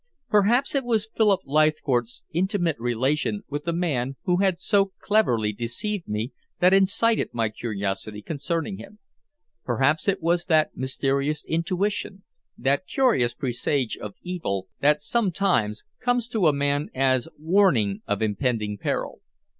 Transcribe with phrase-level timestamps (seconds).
[0.29, 6.07] Perhaps it was Philip Leithcourt's intimate relation with the man who had so cleverly deceived
[6.07, 8.97] me that incited my curiosity concerning him;
[9.63, 12.23] perhaps it was that mysterious intuition,
[12.57, 18.79] that curious presage of evil that sometimes comes to a man as warning of impending
[18.79, 19.21] peril.